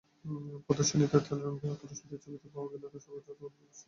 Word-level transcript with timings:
প্রদর্শনীতে 0.65 1.17
তেলরঙে 1.27 1.67
আঁকা 1.73 1.85
রশিদের 1.85 2.19
ছবিতে 2.23 2.47
পাওয়া 2.53 2.67
গেল 2.71 2.83
তাঁর 2.83 3.03
স্বভাবজাত 3.05 3.37
গল্পের 3.39 3.57
বিন্যাস। 3.57 3.79